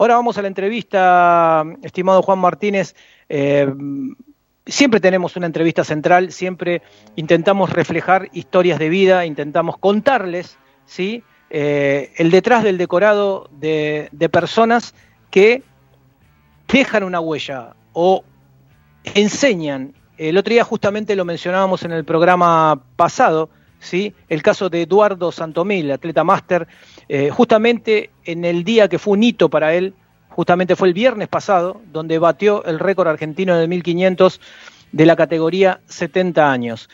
Ahora 0.00 0.14
vamos 0.14 0.38
a 0.38 0.42
la 0.42 0.48
entrevista, 0.48 1.64
estimado 1.82 2.22
Juan 2.22 2.38
Martínez. 2.38 2.94
Eh, 3.28 3.68
siempre 4.64 5.00
tenemos 5.00 5.34
una 5.34 5.46
entrevista 5.46 5.82
central, 5.82 6.30
siempre 6.30 6.82
intentamos 7.16 7.70
reflejar 7.70 8.28
historias 8.32 8.78
de 8.78 8.90
vida, 8.90 9.26
intentamos 9.26 9.76
contarles, 9.76 10.56
¿sí? 10.86 11.24
Eh, 11.50 12.12
el 12.16 12.30
detrás 12.30 12.62
del 12.62 12.78
decorado 12.78 13.50
de, 13.50 14.08
de 14.12 14.28
personas 14.28 14.94
que 15.32 15.64
dejan 16.72 17.02
una 17.02 17.18
huella 17.18 17.74
o 17.92 18.22
enseñan. 19.14 19.94
El 20.16 20.38
otro 20.38 20.52
día 20.52 20.62
justamente 20.62 21.16
lo 21.16 21.24
mencionábamos 21.24 21.82
en 21.82 21.90
el 21.90 22.04
programa 22.04 22.84
pasado, 22.94 23.50
¿sí? 23.80 24.14
el 24.28 24.42
caso 24.42 24.68
de 24.68 24.82
Eduardo 24.82 25.32
Santomil, 25.32 25.90
atleta 25.90 26.24
máster, 26.24 26.68
eh, 27.08 27.30
justamente 27.30 28.10
en 28.24 28.44
el 28.44 28.64
día 28.64 28.88
que 28.88 28.98
fue 28.98 29.14
un 29.14 29.22
hito 29.22 29.48
para 29.48 29.74
él, 29.74 29.94
justamente 30.28 30.76
fue 30.76 30.88
el 30.88 30.94
viernes 30.94 31.28
pasado, 31.28 31.80
donde 31.90 32.18
batió 32.18 32.64
el 32.64 32.78
récord 32.78 33.08
argentino 33.08 33.56
de 33.56 33.66
1500 33.66 34.40
de 34.92 35.06
la 35.06 35.16
categoría 35.16 35.80
70 35.86 36.50
años. 36.50 36.90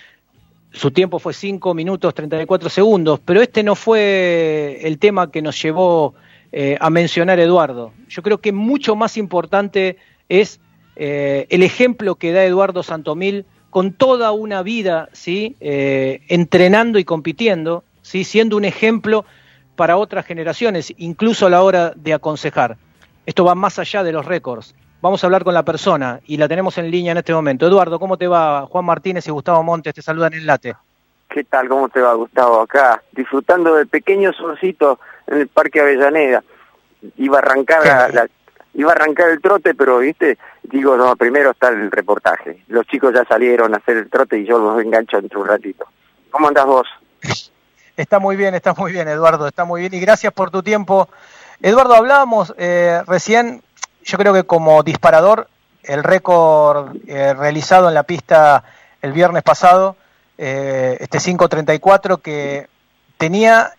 Su 0.72 0.90
tiempo 0.90 1.18
fue 1.18 1.32
5 1.32 1.74
minutos 1.74 2.14
34 2.14 2.68
segundos, 2.68 3.20
pero 3.24 3.42
este 3.42 3.62
no 3.62 3.74
fue 3.74 4.80
el 4.82 4.98
tema 4.98 5.30
que 5.30 5.42
nos 5.42 5.60
llevó 5.60 6.14
eh, 6.52 6.76
a 6.80 6.90
mencionar 6.90 7.40
Eduardo. 7.40 7.92
Yo 8.08 8.22
creo 8.22 8.38
que 8.38 8.52
mucho 8.52 8.96
más 8.96 9.16
importante 9.16 9.96
es 10.28 10.60
eh, 10.96 11.46
el 11.50 11.62
ejemplo 11.64 12.14
que 12.16 12.32
da 12.32 12.44
Eduardo 12.44 12.82
Santomil 12.82 13.46
con 13.70 13.92
toda 13.92 14.30
una 14.30 14.62
vida, 14.62 15.08
¿sí? 15.12 15.56
Entrenando 15.58 17.00
y 17.00 17.04
compitiendo, 17.04 17.82
¿sí? 18.02 18.22
siendo 18.22 18.56
un 18.56 18.64
ejemplo 18.64 19.24
para 19.76 19.96
otras 19.96 20.26
generaciones, 20.26 20.92
incluso 20.98 21.46
a 21.46 21.50
la 21.50 21.62
hora 21.62 21.92
de 21.96 22.14
aconsejar. 22.14 22.76
Esto 23.26 23.44
va 23.44 23.54
más 23.54 23.78
allá 23.78 24.02
de 24.02 24.12
los 24.12 24.26
récords. 24.26 24.74
Vamos 25.00 25.22
a 25.22 25.26
hablar 25.26 25.44
con 25.44 25.54
la 25.54 25.64
persona 25.64 26.20
y 26.24 26.36
la 26.36 26.48
tenemos 26.48 26.78
en 26.78 26.90
línea 26.90 27.12
en 27.12 27.18
este 27.18 27.34
momento. 27.34 27.66
Eduardo, 27.66 27.98
¿cómo 27.98 28.16
te 28.16 28.26
va? 28.26 28.66
Juan 28.66 28.84
Martínez 28.84 29.26
y 29.26 29.30
Gustavo 29.30 29.62
Montes 29.62 29.94
te 29.94 30.02
saludan 30.02 30.34
en 30.34 30.46
late. 30.46 30.74
¿Qué 31.28 31.44
tal? 31.44 31.68
¿Cómo 31.68 31.88
te 31.88 32.00
va, 32.00 32.14
Gustavo? 32.14 32.60
Acá, 32.60 33.02
disfrutando 33.12 33.74
del 33.74 33.88
pequeño 33.88 34.32
solcito 34.32 35.00
en 35.26 35.38
el 35.38 35.48
Parque 35.48 35.80
Avellaneda. 35.80 36.42
Iba 37.18 37.38
a 37.38 37.40
arrancar 37.40 38.14
la, 38.14 38.28
iba 38.74 38.92
a 38.92 38.94
arrancar 38.94 39.30
el 39.30 39.40
trote, 39.40 39.74
pero, 39.74 39.98
viste, 39.98 40.38
digo, 40.62 40.96
no, 40.96 41.16
primero 41.16 41.50
está 41.50 41.68
el 41.68 41.90
reportaje. 41.90 42.62
Los 42.68 42.86
chicos 42.86 43.12
ya 43.12 43.24
salieron 43.24 43.74
a 43.74 43.78
hacer 43.78 43.96
el 43.96 44.10
trote 44.10 44.38
y 44.38 44.46
yo 44.46 44.58
los 44.58 44.80
engancho 44.82 45.18
entre 45.18 45.38
un 45.38 45.46
ratito. 45.46 45.86
¿Cómo 46.30 46.48
andas 46.48 46.66
vos? 46.66 46.86
Está 47.96 48.18
muy 48.18 48.36
bien, 48.36 48.54
está 48.54 48.74
muy 48.74 48.92
bien, 48.92 49.08
Eduardo, 49.08 49.46
está 49.46 49.64
muy 49.64 49.80
bien. 49.82 49.94
Y 49.94 50.00
gracias 50.00 50.32
por 50.32 50.50
tu 50.50 50.62
tiempo. 50.62 51.08
Eduardo, 51.62 51.94
hablábamos 51.94 52.54
eh, 52.58 53.00
recién, 53.06 53.62
yo 54.04 54.18
creo 54.18 54.32
que 54.32 54.44
como 54.44 54.82
disparador, 54.82 55.48
el 55.82 56.02
récord 56.02 56.96
eh, 57.06 57.34
realizado 57.34 57.88
en 57.88 57.94
la 57.94 58.02
pista 58.02 58.64
el 59.02 59.12
viernes 59.12 59.42
pasado, 59.42 59.96
eh, 60.38 60.96
este 61.00 61.18
5.34, 61.18 62.20
que 62.20 62.66
tenía 63.18 63.72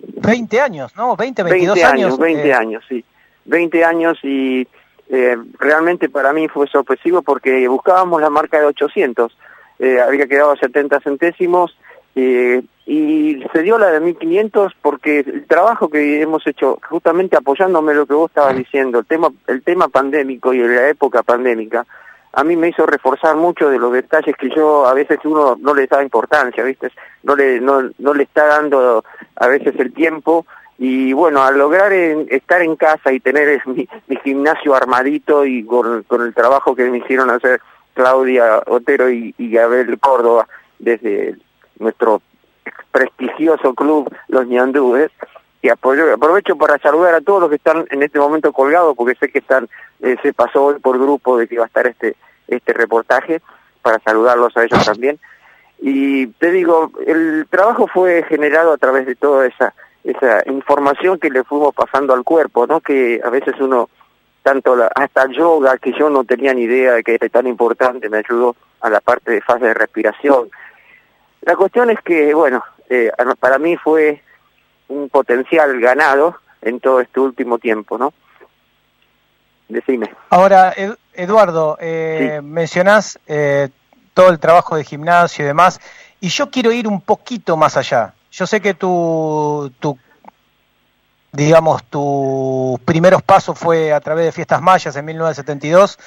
20 0.00 0.60
años, 0.60 0.96
¿no? 0.96 1.16
20, 1.16 1.42
22 1.42 1.74
20 1.74 1.86
años. 1.86 2.06
años 2.06 2.18
20 2.18 2.54
años, 2.54 2.84
sí. 2.88 3.04
20 3.44 3.84
años 3.84 4.18
y 4.22 4.66
eh, 5.10 5.36
realmente 5.58 6.08
para 6.08 6.32
mí 6.32 6.48
fue 6.48 6.66
sorpresivo 6.68 7.22
porque 7.22 7.66
buscábamos 7.66 8.20
la 8.20 8.30
marca 8.30 8.58
de 8.58 8.66
800, 8.66 9.36
eh, 9.78 10.00
había 10.00 10.26
quedado 10.26 10.52
a 10.52 10.56
70 10.56 11.00
centésimos 11.00 11.76
eh, 12.14 12.62
y 12.90 13.44
se 13.52 13.62
dio 13.62 13.76
la 13.76 13.90
de 13.90 14.00
1500 14.00 14.72
porque 14.80 15.18
el 15.18 15.46
trabajo 15.46 15.90
que 15.90 16.22
hemos 16.22 16.46
hecho, 16.46 16.78
justamente 16.88 17.36
apoyándome 17.36 17.92
lo 17.92 18.06
que 18.06 18.14
vos 18.14 18.30
estabas 18.30 18.56
diciendo, 18.56 19.00
el 19.00 19.04
tema, 19.04 19.28
el 19.46 19.62
tema 19.62 19.88
pandémico 19.88 20.54
y 20.54 20.66
la 20.66 20.88
época 20.88 21.22
pandémica, 21.22 21.84
a 22.32 22.44
mí 22.44 22.56
me 22.56 22.68
hizo 22.68 22.86
reforzar 22.86 23.36
mucho 23.36 23.68
de 23.68 23.78
los 23.78 23.92
detalles 23.92 24.34
que 24.36 24.48
yo 24.48 24.86
a 24.86 24.94
veces 24.94 25.18
uno 25.24 25.58
no 25.60 25.74
le 25.74 25.86
da 25.86 26.02
importancia, 26.02 26.64
¿viste? 26.64 26.90
No 27.24 27.36
le, 27.36 27.60
no, 27.60 27.90
no 27.98 28.14
le 28.14 28.22
está 28.22 28.46
dando 28.46 29.04
a 29.36 29.46
veces 29.48 29.74
el 29.78 29.92
tiempo 29.92 30.46
y 30.78 31.12
bueno, 31.12 31.42
al 31.42 31.58
lograr 31.58 31.92
estar 31.92 32.62
en 32.62 32.74
casa 32.76 33.12
y 33.12 33.20
tener 33.20 33.60
mi, 33.66 33.86
gimnasio 34.24 34.74
armadito 34.74 35.44
y 35.44 35.62
con, 35.62 36.06
el 36.08 36.34
trabajo 36.34 36.74
que 36.74 36.90
me 36.90 36.98
hicieron 36.98 37.28
hacer 37.28 37.60
Claudia 37.92 38.62
Otero 38.66 39.10
y, 39.10 39.34
y 39.36 39.58
Abel 39.58 39.98
Córdoba 39.98 40.48
desde 40.78 41.36
nuestro 41.78 42.22
prestigioso 42.90 43.74
club 43.74 44.12
Los 44.28 44.46
Ñandúes, 44.46 45.10
y 45.60 45.68
aprovecho 45.70 46.56
para 46.56 46.78
saludar 46.78 47.14
a 47.14 47.20
todos 47.20 47.40
los 47.40 47.50
que 47.50 47.56
están 47.56 47.84
en 47.90 48.02
este 48.02 48.18
momento 48.18 48.52
colgados, 48.52 48.94
porque 48.96 49.16
sé 49.16 49.28
que 49.28 49.40
están 49.40 49.68
eh, 50.00 50.16
se 50.22 50.32
pasó 50.32 50.66
hoy 50.66 50.78
por 50.78 50.98
grupo 50.98 51.36
de 51.36 51.48
que 51.48 51.56
iba 51.56 51.64
a 51.64 51.66
estar 51.66 51.86
este, 51.86 52.16
este 52.46 52.72
reportaje, 52.72 53.42
para 53.82 53.98
saludarlos 54.00 54.56
a 54.56 54.64
ellos 54.64 54.84
también. 54.84 55.18
Y 55.80 56.26
te 56.26 56.50
digo, 56.50 56.90
el 57.06 57.46
trabajo 57.48 57.86
fue 57.86 58.24
generado 58.28 58.72
a 58.72 58.78
través 58.78 59.06
de 59.06 59.14
toda 59.14 59.46
esa 59.46 59.74
esa 60.04 60.42
información 60.46 61.18
que 61.18 61.30
le 61.30 61.44
fuimos 61.44 61.74
pasando 61.74 62.14
al 62.14 62.24
cuerpo, 62.24 62.66
¿no? 62.66 62.80
Que 62.80 63.20
a 63.22 63.30
veces 63.30 63.54
uno, 63.60 63.90
tanto 64.42 64.74
la, 64.74 64.86
hasta 64.94 65.26
yoga, 65.30 65.76
que 65.78 65.92
yo 65.92 66.08
no 66.08 66.24
tenía 66.24 66.54
ni 66.54 66.62
idea 66.62 66.94
de 66.94 67.04
que 67.04 67.14
era 67.14 67.28
tan 67.28 67.46
importante, 67.46 68.08
me 68.08 68.18
ayudó 68.18 68.56
a 68.80 68.88
la 68.88 69.00
parte 69.00 69.32
de 69.32 69.42
fase 69.42 69.66
de 69.66 69.74
respiración. 69.74 70.48
La 71.48 71.56
cuestión 71.56 71.88
es 71.88 71.98
que, 72.04 72.34
bueno, 72.34 72.62
eh, 72.90 73.10
para 73.40 73.58
mí 73.58 73.74
fue 73.78 74.22
un 74.88 75.08
potencial 75.08 75.80
ganado 75.80 76.36
en 76.60 76.78
todo 76.78 77.00
este 77.00 77.20
último 77.20 77.56
tiempo, 77.56 77.96
¿no? 77.96 78.12
Decime. 79.66 80.14
Ahora, 80.28 80.74
Eduardo, 81.14 81.78
eh, 81.80 82.42
mencionás 82.44 83.18
eh, 83.26 83.70
todo 84.12 84.28
el 84.28 84.38
trabajo 84.38 84.76
de 84.76 84.84
gimnasio 84.84 85.42
y 85.42 85.48
demás, 85.48 85.80
y 86.20 86.28
yo 86.28 86.50
quiero 86.50 86.70
ir 86.70 86.86
un 86.86 87.00
poquito 87.00 87.56
más 87.56 87.78
allá. 87.78 88.12
Yo 88.30 88.46
sé 88.46 88.60
que 88.60 88.74
tu, 88.74 89.72
tu 89.80 89.98
digamos, 91.32 91.82
tus 91.84 92.78
primeros 92.80 93.22
pasos 93.22 93.58
fue 93.58 93.94
a 93.94 94.00
través 94.00 94.26
de 94.26 94.32
Fiestas 94.32 94.60
Mayas 94.60 94.94
en 94.96 95.04
1972, 95.06 95.98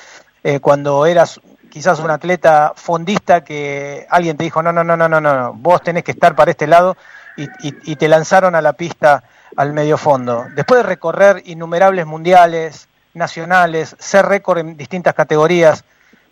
eh, 0.43 0.59
cuando 0.59 1.07
eras 1.07 1.41
quizás 1.71 1.99
un 1.99 2.11
atleta 2.11 2.73
fondista 2.75 3.43
que 3.43 4.05
alguien 4.09 4.37
te 4.37 4.43
dijo, 4.43 4.61
no, 4.61 4.71
no, 4.71 4.83
no, 4.83 4.95
no, 4.95 5.09
no, 5.09 5.19
no, 5.19 5.53
vos 5.53 5.81
tenés 5.81 6.03
que 6.03 6.11
estar 6.11 6.35
para 6.35 6.51
este 6.51 6.67
lado 6.67 6.97
y, 7.37 7.95
te 7.95 8.07
lanzaron 8.07 8.53
a 8.53 8.61
la 8.61 8.73
pista 8.73 9.23
al 9.55 9.73
medio 9.73 9.97
fondo. 9.97 10.45
Después 10.53 10.83
de 10.83 10.87
recorrer 10.87 11.41
innumerables 11.45 12.05
mundiales, 12.05 12.87
nacionales, 13.13 13.95
ser 13.97 14.25
récord 14.25 14.59
en 14.59 14.77
distintas 14.77 15.15
categorías, 15.15 15.83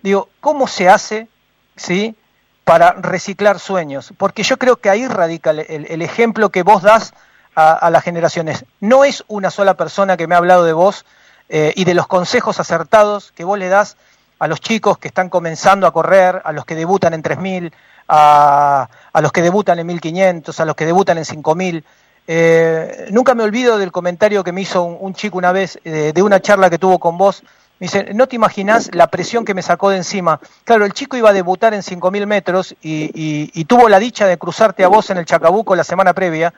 digo, 0.04 0.30
¿cómo 0.40 0.68
se 0.68 0.90
hace, 0.90 1.28
sí, 1.76 2.16
para 2.64 2.92
reciclar 2.92 3.60
sueños, 3.60 4.14
porque 4.18 4.44
yo 4.44 4.58
creo 4.58 4.76
que 4.76 4.92
ahí 4.92 5.08
radica 5.08 5.50
el, 5.50 6.02
ejemplo 6.04 6.50
que 6.50 6.62
vos 6.62 6.84
das 6.84 7.14
a, 7.56 7.90
las 7.90 8.04
generaciones. 8.04 8.66
No 8.80 9.06
es 9.06 9.24
una 9.28 9.50
sola 9.50 9.74
persona 9.74 10.18
que 10.18 10.28
me 10.28 10.36
ha 10.36 10.38
hablado 10.38 10.64
de 10.66 10.74
vos 10.74 11.04
eh, 11.50 11.74
y 11.76 11.86
de 11.86 11.96
los 11.96 12.06
consejos 12.06 12.60
acertados 12.60 13.32
que 13.32 13.44
vos 13.44 13.58
le 13.58 13.70
das 13.70 13.98
a 14.40 14.48
los 14.48 14.62
chicos 14.62 14.98
que 14.98 15.10
están 15.10 15.30
comenzando 15.30 15.86
a 15.86 15.92
correr, 15.92 16.42
a 16.44 16.52
los 16.52 16.66
que 16.66 16.76
debutan 16.76 17.14
en 17.14 17.22
3000, 17.22 17.74
a, 18.08 18.90
a 19.14 19.22
los 19.22 19.32
que 19.32 19.42
debutan 19.42 19.78
en 19.80 19.88
1500, 19.88 20.60
a 20.60 20.66
los 20.66 20.76
que 20.76 20.86
debutan 20.86 21.18
en 21.18 21.26
5000. 21.26 21.84
Eh, 22.32 23.08
nunca 23.10 23.34
me 23.34 23.42
olvido 23.42 23.80
del 23.80 23.92
comentario 23.92 24.44
que 24.44 24.52
me 24.52 24.62
hizo 24.62 24.84
un, 24.84 25.16
chico 25.16 25.40
una 25.40 25.52
vez 25.52 25.80
eh, 25.84 26.12
de 26.14 26.22
una 26.22 26.40
charla 26.40 26.70
que 26.70 26.78
tuvo 26.78 27.00
con 27.00 27.18
vos, 27.18 27.42
me 27.80 27.86
dice, 27.86 28.14
no 28.14 28.28
te 28.28 28.36
imaginas 28.36 28.94
la 28.94 29.08
presión 29.08 29.46
que 29.46 29.56
me 29.56 29.64
sacó 29.64 29.90
de 29.90 29.98
encima. 29.98 30.40
Claro, 30.64 30.86
el 30.86 30.94
chico 30.94 31.18
iba 31.18 31.32
a 31.32 31.34
debutar 31.34 31.74
en 31.74 31.82
5.000 31.82 32.28
metros 32.28 32.76
y, 32.84 33.64
tuvo 33.66 33.90
la 33.90 33.98
dicha 33.98 34.28
de 34.28 34.38
cruzarte 34.38 34.84
a 34.84 34.90
vos 34.90 35.10
en 35.10 35.18
el 35.18 35.26
Chacabuco 35.26 35.76
la 35.76 35.84
semana 35.84 36.14
previa 36.14 36.54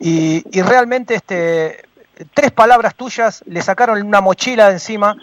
y, 0.00 0.42
realmente 0.62 1.14
este, 1.14 1.84
tres 2.34 2.50
palabras 2.50 2.96
tuyas 2.96 3.44
le 3.46 3.62
sacaron 3.62 4.02
una 4.02 4.20
mochila 4.20 4.66
de 4.66 4.72
encima 4.72 5.16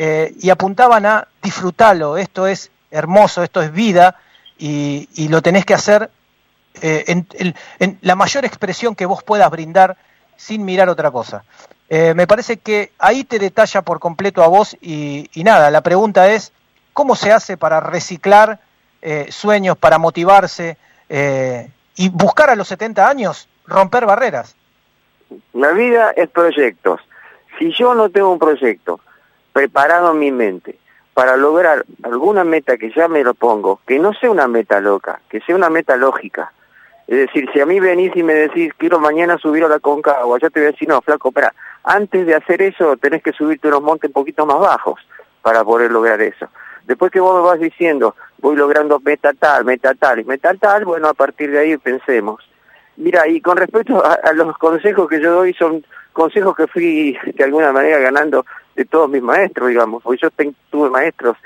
eh, 0.00 0.32
y 0.40 0.48
apuntaban 0.50 1.04
a 1.04 1.26
disfrutarlo, 1.42 2.16
esto 2.16 2.46
es 2.46 2.70
hermoso, 2.90 3.42
esto 3.42 3.60
es 3.60 3.72
vida 3.72 4.14
y, 4.56 5.28
lo 5.28 5.42
tenés 5.42 5.64
que 5.66 5.74
hacer 5.74 6.08
eh, 6.80 7.04
en 7.80 7.98
la 8.02 8.14
mayor 8.14 8.44
expresión 8.44 8.94
que 8.94 9.06
vos 9.06 9.24
puedas 9.24 9.50
brindar 9.50 9.96
sin 10.36 10.64
mirar 10.64 10.88
otra 10.88 11.10
cosa. 11.10 11.42
Eh, 11.88 12.14
me 12.14 12.28
parece 12.28 12.58
que 12.58 12.92
ahí 12.98 13.24
te 13.24 13.40
detalla 13.40 13.82
por 13.82 13.98
completo 13.98 14.44
a 14.44 14.46
vos 14.46 14.76
y, 14.80 15.28
nada, 15.34 15.70
la 15.70 15.80
pregunta 15.80 16.30
es, 16.30 16.52
¿cómo 16.92 17.16
se 17.16 17.32
hace 17.32 17.56
para 17.56 17.80
reciclar 17.80 18.60
eh, 19.02 19.26
sueños, 19.30 19.76
para 19.76 19.98
motivarse 19.98 20.76
y 21.96 22.08
buscar 22.10 22.50
a 22.50 22.54
los 22.54 22.68
70 22.68 23.08
años 23.08 23.48
romper 23.66 24.06
barreras? 24.06 24.54
La 25.54 25.72
vida 25.72 26.12
es 26.14 26.28
proyectos. 26.28 27.00
Si 27.58 27.72
yo 27.72 27.94
no 27.94 28.10
tengo 28.10 28.30
un 28.30 28.38
proyecto 28.38 29.00
preparado 29.58 30.14
mi 30.14 30.30
mente 30.30 30.78
para 31.14 31.36
lograr 31.36 31.84
alguna 32.04 32.44
meta 32.44 32.76
que 32.76 32.92
ya 32.92 33.08
me 33.08 33.24
lo 33.24 33.34
pongo, 33.34 33.80
que 33.84 33.98
no 33.98 34.12
sea 34.14 34.30
una 34.30 34.46
meta 34.46 34.80
loca, 34.80 35.20
que 35.28 35.40
sea 35.40 35.56
una 35.56 35.68
meta 35.68 35.96
lógica, 35.96 36.52
es 37.08 37.16
decir, 37.16 37.50
si 37.52 37.60
a 37.60 37.66
mí 37.66 37.80
venís 37.80 38.14
y 38.14 38.22
me 38.22 38.34
decís, 38.34 38.72
quiero 38.78 39.00
mañana 39.00 39.36
subir 39.36 39.64
a 39.64 39.68
la 39.68 39.80
Concagua, 39.80 40.38
ya 40.38 40.48
te 40.48 40.60
voy 40.60 40.68
a 40.68 40.70
decir, 40.70 40.86
no, 40.86 41.02
flaco, 41.02 41.30
espera, 41.30 41.52
antes 41.82 42.24
de 42.24 42.36
hacer 42.36 42.62
eso 42.62 42.96
tenés 42.98 43.20
que 43.20 43.32
subirte 43.32 43.66
unos 43.66 43.82
montes 43.82 44.10
un 44.10 44.12
poquito 44.12 44.46
más 44.46 44.60
bajos 44.60 45.00
para 45.42 45.64
poder 45.64 45.90
lograr 45.90 46.20
eso. 46.20 46.46
Después 46.84 47.10
que 47.10 47.18
vos 47.18 47.34
me 47.34 47.48
vas 47.48 47.58
diciendo, 47.58 48.14
voy 48.38 48.54
logrando 48.54 49.00
meta 49.00 49.32
tal, 49.32 49.64
meta 49.64 49.94
tal 49.94 50.20
y 50.20 50.24
meta 50.24 50.54
tal, 50.54 50.84
bueno, 50.84 51.08
a 51.08 51.14
partir 51.14 51.50
de 51.50 51.58
ahí 51.58 51.76
pensemos. 51.78 52.48
Mira, 52.96 53.26
y 53.26 53.40
con 53.40 53.56
respecto 53.56 54.04
a, 54.04 54.32
los 54.34 54.56
consejos 54.56 55.08
que 55.08 55.20
yo 55.20 55.32
doy, 55.32 55.52
son 55.54 55.84
consejos 56.12 56.54
que 56.54 56.68
fui 56.68 57.18
de 57.34 57.44
alguna 57.44 57.72
manera 57.72 57.98
ganando 57.98 58.46
de 58.78 58.84
todos 58.84 59.10
mis 59.10 59.22
maestros, 59.22 59.68
digamos, 59.68 60.02
porque 60.02 60.20
yo 60.22 60.28
tuve 60.70 60.88
maestros 60.88 61.36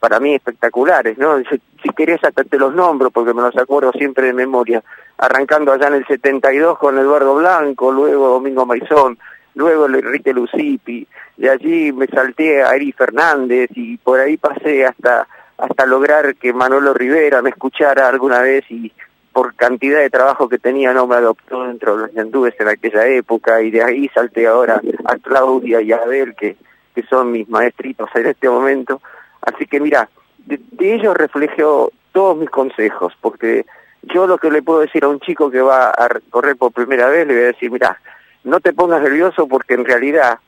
para 0.00 0.18
mí 0.20 0.34
espectaculares, 0.34 1.18
¿no? 1.18 1.38
Si, 1.40 1.60
si 1.82 1.88
querés 1.90 2.24
hasta 2.24 2.44
te 2.44 2.58
los 2.58 2.74
nombro 2.74 3.10
porque 3.10 3.34
me 3.34 3.42
los 3.42 3.56
acuerdo 3.56 3.92
siempre 3.92 4.26
de 4.26 4.32
memoria, 4.32 4.82
arrancando 5.18 5.72
allá 5.72 5.88
en 5.88 5.94
el 5.94 6.06
72 6.06 6.78
con 6.78 6.98
Eduardo 6.98 7.34
Blanco, 7.34 7.92
luego 7.92 8.28
Domingo 8.28 8.64
Maizón, 8.64 9.18
luego 9.54 9.86
Enrique 9.86 10.32
Lucipi, 10.32 11.06
de 11.36 11.50
allí 11.50 11.92
me 11.92 12.06
salté 12.06 12.62
a 12.62 12.74
Eri 12.74 12.92
Fernández 12.92 13.70
y 13.74 13.98
por 13.98 14.18
ahí 14.18 14.36
pasé 14.36 14.86
hasta 14.86 15.26
hasta 15.58 15.86
lograr 15.86 16.36
que 16.36 16.52
Manolo 16.52 16.94
Rivera 16.94 17.42
me 17.42 17.50
escuchara 17.50 18.08
alguna 18.08 18.40
vez 18.40 18.64
y 18.70 18.92
por 19.32 19.54
cantidad 19.56 19.98
de 19.98 20.08
trabajo 20.08 20.48
que 20.48 20.58
tenía 20.58 20.92
no 20.92 21.08
me 21.08 21.16
adoptó 21.16 21.64
dentro 21.64 21.96
de 21.96 22.02
los 22.02 22.12
ñandúes 22.14 22.54
en 22.60 22.68
aquella 22.68 23.06
época 23.08 23.60
y 23.60 23.72
de 23.72 23.82
ahí 23.82 24.08
salté 24.14 24.46
ahora 24.46 24.80
a 25.04 25.16
Claudia 25.16 25.80
y 25.80 25.92
a 25.92 25.96
Abel 25.96 26.36
que, 26.36 26.56
que 26.98 27.06
son 27.06 27.30
mis 27.30 27.48
maestritos 27.48 28.10
en 28.16 28.26
este 28.26 28.50
momento. 28.50 29.00
Así 29.42 29.66
que 29.66 29.78
mira, 29.78 30.08
de, 30.38 30.58
de 30.72 30.94
ellos 30.94 31.16
reflejo 31.16 31.92
todos 32.10 32.36
mis 32.36 32.50
consejos, 32.50 33.16
porque 33.20 33.66
yo 34.02 34.26
lo 34.26 34.36
que 34.38 34.50
le 34.50 34.62
puedo 34.62 34.80
decir 34.80 35.04
a 35.04 35.08
un 35.08 35.20
chico 35.20 35.48
que 35.48 35.60
va 35.60 35.90
a 35.90 36.08
correr 36.30 36.56
por 36.56 36.72
primera 36.72 37.08
vez, 37.08 37.24
le 37.24 37.34
voy 37.34 37.42
a 37.44 37.46
decir, 37.46 37.70
mira, 37.70 38.00
no 38.42 38.58
te 38.58 38.72
pongas 38.72 39.00
nervioso 39.00 39.46
porque 39.46 39.74
en 39.74 39.84
realidad 39.84 40.40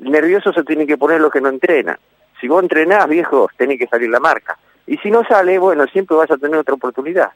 nervioso 0.00 0.50
se 0.54 0.64
tiene 0.64 0.86
que 0.86 0.96
poner 0.96 1.20
lo 1.20 1.30
que 1.30 1.42
no 1.42 1.50
entrena. 1.50 1.98
Si 2.40 2.48
vos 2.48 2.62
entrenás, 2.62 3.06
viejo, 3.06 3.50
tiene 3.58 3.76
que 3.76 3.86
salir 3.86 4.08
la 4.08 4.20
marca. 4.20 4.56
Y 4.86 4.96
si 4.98 5.10
no 5.10 5.24
sale, 5.24 5.58
bueno, 5.58 5.86
siempre 5.88 6.16
vas 6.16 6.30
a 6.30 6.38
tener 6.38 6.58
otra 6.58 6.74
oportunidad. 6.74 7.32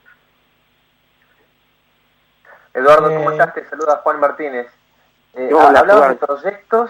Eduardo, 2.73 3.13
¿cómo 3.13 3.29
eh, 3.29 3.33
estás? 3.33 3.53
Te 3.53 3.69
saluda 3.69 3.97
Juan 3.97 4.19
Martínez. 4.19 4.65
Eh, 5.35 5.51
hola, 5.53 5.81
hablabas 5.81 6.09
de 6.09 6.15
proyectos. 6.15 6.89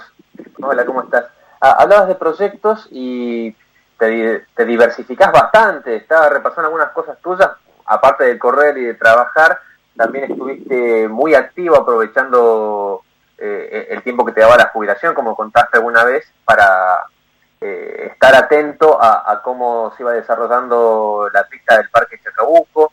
Hola, 0.61 0.85
¿cómo 0.85 1.01
estás? 1.01 1.25
Ah, 1.65 1.77
hablabas 1.79 2.09
de 2.09 2.15
proyectos 2.15 2.89
y 2.91 3.55
te, 3.97 4.45
te 4.53 4.65
diversificás 4.65 5.31
bastante. 5.31 5.95
Estaba 5.95 6.27
repasando 6.27 6.67
algunas 6.67 6.89
cosas 6.89 7.17
tuyas, 7.21 7.51
aparte 7.85 8.25
de 8.25 8.37
correr 8.37 8.77
y 8.77 8.83
de 8.83 8.95
trabajar. 8.95 9.61
También 9.95 10.29
estuviste 10.29 11.07
muy 11.07 11.35
activo 11.35 11.77
aprovechando 11.77 13.03
eh, 13.37 13.87
el 13.91 14.03
tiempo 14.03 14.25
que 14.25 14.33
te 14.33 14.41
daba 14.41 14.57
la 14.57 14.71
jubilación, 14.73 15.13
como 15.13 15.37
contaste 15.37 15.77
alguna 15.77 16.03
vez, 16.03 16.25
para 16.43 17.05
eh, 17.61 18.09
estar 18.11 18.35
atento 18.35 19.01
a, 19.01 19.41
cómo 19.41 19.93
se 19.95 20.03
iba 20.03 20.11
desarrollando 20.11 21.29
la 21.31 21.45
pista 21.45 21.77
del 21.77 21.89
Parque 21.89 22.19
Chacabuco. 22.21 22.91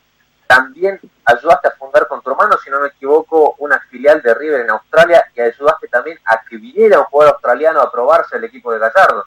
También 0.51 0.99
ayudaste 1.23 1.69
a 1.69 1.71
fundar 1.71 2.09
con 2.09 2.21
tu 2.21 2.35
si 2.61 2.69
no 2.69 2.81
me 2.81 2.89
equivoco, 2.89 3.55
una 3.59 3.79
filial 3.89 4.21
de 4.21 4.33
River 4.33 4.59
en 4.59 4.71
Australia 4.71 5.23
y 5.33 5.39
ayudaste 5.39 5.87
también 5.87 6.19
a 6.25 6.41
que 6.43 6.57
viniera 6.57 6.99
un 6.99 7.05
jugador 7.05 7.35
australiano 7.35 7.79
a 7.79 7.89
probarse 7.89 8.35
el 8.35 8.43
equipo 8.43 8.73
de 8.73 8.79
Gallardo. 8.79 9.23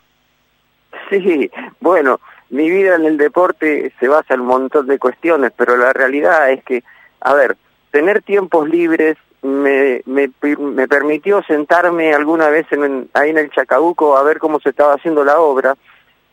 Sí, 1.08 1.50
bueno, 1.80 2.20
mi 2.50 2.68
vida 2.68 2.96
en 2.96 3.06
el 3.06 3.16
deporte 3.16 3.94
se 3.98 4.06
basa 4.06 4.34
en 4.34 4.40
un 4.40 4.48
montón 4.48 4.86
de 4.86 4.98
cuestiones, 4.98 5.50
pero 5.56 5.78
la 5.78 5.94
realidad 5.94 6.50
es 6.50 6.62
que, 6.62 6.84
a 7.20 7.32
ver, 7.32 7.56
tener 7.90 8.20
tiempos 8.20 8.68
libres 8.68 9.16
me, 9.40 10.02
me, 10.04 10.30
me 10.58 10.88
permitió 10.88 11.42
sentarme 11.44 12.12
alguna 12.12 12.50
vez 12.50 12.70
en, 12.70 13.08
ahí 13.14 13.30
en 13.30 13.38
el 13.38 13.50
Chacabuco 13.50 14.18
a 14.18 14.22
ver 14.24 14.38
cómo 14.38 14.60
se 14.60 14.68
estaba 14.68 14.92
haciendo 14.92 15.24
la 15.24 15.40
obra 15.40 15.74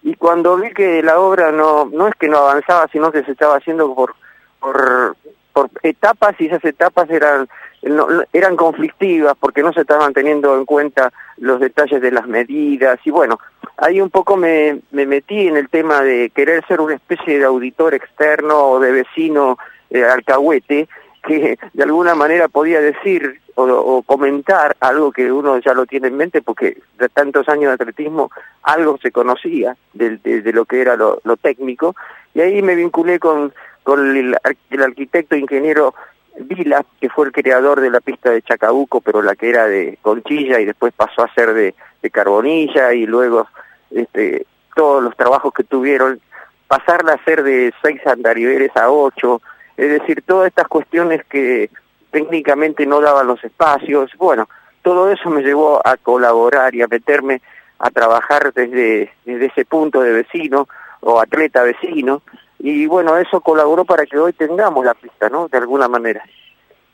y 0.03 0.15
cuando 0.15 0.57
vi 0.57 0.73
que 0.73 1.01
la 1.01 1.19
obra 1.19 1.51
no 1.51 1.89
no 1.91 2.07
es 2.07 2.15
que 2.15 2.27
no 2.27 2.37
avanzaba 2.37 2.87
sino 2.91 3.11
que 3.11 3.23
se 3.23 3.33
estaba 3.33 3.57
haciendo 3.57 3.93
por 3.93 4.15
por, 4.61 5.17
por 5.51 5.69
etapas 5.83 6.35
y 6.39 6.45
esas 6.45 6.63
etapas 6.63 7.09
eran 7.09 7.49
no, 7.83 8.07
eran 8.31 8.55
conflictivas 8.55 9.35
porque 9.39 9.63
no 9.63 9.73
se 9.73 9.81
estaban 9.81 10.13
teniendo 10.13 10.55
en 10.55 10.65
cuenta 10.65 11.11
los 11.37 11.59
detalles 11.59 12.01
de 12.01 12.11
las 12.11 12.27
medidas 12.27 12.99
y 13.03 13.11
bueno 13.11 13.39
ahí 13.77 13.99
un 13.99 14.11
poco 14.11 14.37
me, 14.37 14.81
me 14.91 15.05
metí 15.05 15.47
en 15.47 15.57
el 15.57 15.67
tema 15.67 16.01
de 16.01 16.29
querer 16.29 16.65
ser 16.67 16.79
una 16.79 16.95
especie 16.95 17.39
de 17.39 17.45
auditor 17.45 17.95
externo 17.95 18.57
o 18.67 18.79
de 18.79 18.91
vecino 18.91 19.57
eh, 19.89 20.03
alcahuete 20.03 20.87
que 21.23 21.57
de 21.73 21.83
alguna 21.83 22.15
manera 22.15 22.47
podía 22.47 22.81
decir 22.81 23.41
o, 23.55 24.01
comentar 24.03 24.75
algo 24.79 25.11
que 25.11 25.31
uno 25.31 25.59
ya 25.59 25.73
lo 25.73 25.85
tiene 25.85 26.07
en 26.07 26.17
mente 26.17 26.41
porque 26.41 26.77
de 26.97 27.09
tantos 27.09 27.47
años 27.49 27.69
de 27.69 27.73
atletismo 27.73 28.31
algo 28.63 28.97
se 29.01 29.11
conocía 29.11 29.75
de, 29.93 30.17
de, 30.17 30.53
lo 30.53 30.65
que 30.65 30.81
era 30.81 30.95
lo, 30.95 31.19
técnico 31.41 31.95
y 32.33 32.41
ahí 32.41 32.61
me 32.61 32.75
vinculé 32.75 33.19
con, 33.19 33.53
con 33.83 34.15
el, 34.15 34.35
arquitecto 34.79 35.35
ingeniero 35.35 35.93
Vila, 36.39 36.85
que 36.99 37.09
fue 37.09 37.27
el 37.27 37.31
creador 37.31 37.81
de 37.81 37.89
la 37.89 37.99
pista 37.99 38.29
de 38.29 38.41
Chacabuco, 38.41 39.01
pero 39.01 39.21
la 39.21 39.35
que 39.35 39.49
era 39.49 39.67
de 39.67 39.97
Conchilla 40.01 40.59
y 40.59 40.65
después 40.65 40.93
pasó 40.95 41.23
a 41.23 41.33
ser 41.33 41.53
de, 41.53 41.75
de 42.01 42.09
Carbonilla 42.09 42.93
y 42.93 43.05
luego 43.05 43.47
este, 43.91 44.45
todos 44.75 45.03
los 45.03 45.15
trabajos 45.15 45.53
que 45.53 45.63
tuvieron, 45.63 46.19
pasarla 46.67 47.13
a 47.13 47.23
ser 47.25 47.43
de 47.43 47.73
seis 47.83 47.99
andariveles 48.07 48.75
a 48.75 48.89
ocho, 48.89 49.41
es 49.75 49.89
decir, 49.89 50.23
todas 50.25 50.47
estas 50.47 50.67
cuestiones 50.67 51.25
que 51.25 51.69
técnicamente 52.11 52.85
no 52.85 53.01
daban 53.01 53.27
los 53.27 53.43
espacios, 53.43 54.11
bueno, 54.17 54.47
todo 54.81 55.11
eso 55.11 55.29
me 55.29 55.41
llevó 55.41 55.85
a 55.85 55.97
colaborar 55.97 56.73
y 56.73 56.81
a 56.81 56.87
meterme 56.87 57.41
a 57.79 57.89
trabajar 57.89 58.53
desde, 58.53 59.11
desde 59.25 59.45
ese 59.47 59.65
punto 59.65 60.01
de 60.01 60.13
vecino 60.13 60.67
o 61.01 61.19
atleta 61.19 61.63
vecino, 61.63 62.21
y 62.63 62.85
bueno, 62.85 63.17
eso 63.17 63.41
colaboró 63.41 63.85
para 63.85 64.05
que 64.05 64.17
hoy 64.17 64.33
tengamos 64.33 64.85
la 64.85 64.93
pista, 64.93 65.29
¿no? 65.29 65.47
De 65.47 65.57
alguna 65.57 65.87
manera. 65.87 66.23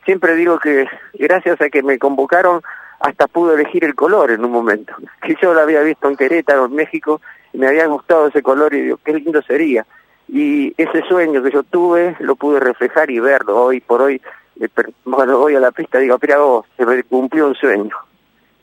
Siempre 0.06 0.36
digo 0.36 0.60
que 0.60 0.88
gracias 1.14 1.60
a 1.60 1.70
que 1.70 1.84
me 1.84 2.00
convocaron, 2.00 2.62
hasta 3.00 3.28
pude 3.28 3.56
elegir 3.56 3.84
el 3.84 3.94
color 3.94 4.32
en 4.32 4.44
un 4.44 4.52
momento, 4.52 4.94
que 5.22 5.36
yo 5.42 5.54
lo 5.54 5.62
había 5.62 5.82
visto 5.82 6.08
en 6.08 6.16
Querétaro, 6.16 6.66
en 6.66 6.76
México, 6.76 7.22
y 7.54 7.58
me 7.58 7.68
había 7.68 7.86
gustado 7.88 8.28
ese 8.28 8.42
color 8.42 8.74
y 8.74 8.82
digo, 8.82 9.00
qué 9.04 9.14
lindo 9.14 9.42
sería 9.42 9.86
y 10.28 10.74
ese 10.78 11.02
sueño 11.08 11.42
que 11.42 11.52
yo 11.52 11.64
tuve 11.64 12.16
lo 12.20 12.36
pude 12.36 12.60
reflejar 12.60 13.10
y 13.10 13.20
verlo 13.20 13.64
hoy 13.64 13.80
por 13.80 14.02
hoy 14.02 14.22
eh, 14.60 14.68
cuando 15.10 15.40
voy 15.40 15.56
a 15.56 15.60
la 15.60 15.72
pista 15.72 16.00
digo 16.00 16.20
pero 16.20 16.48
vos 16.48 16.66
se 16.76 16.86
me 16.86 17.02
cumplió 17.04 17.48
un 17.48 17.56
sueño 17.56 17.96